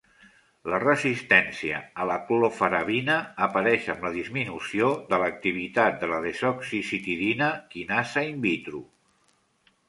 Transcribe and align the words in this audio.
La 0.73 0.77
resistència 0.83 1.81
a 2.05 2.07
la 2.11 2.15
clofarabina 2.29 3.17
apareix 3.47 3.89
amb 3.95 4.07
la 4.07 4.11
disminució 4.15 4.89
de 5.13 5.21
l'activitat 5.25 6.01
de 6.05 6.11
la 6.15 6.23
desoxicitidina 6.25 7.53
quinasa 7.77 8.25
in 8.33 8.43
vitro. 8.49 8.83